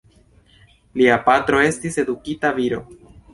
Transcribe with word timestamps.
Lia 1.01 1.17
patro 1.27 1.61
estis 1.67 2.01
edukita 2.05 2.53
viro. 2.59 2.81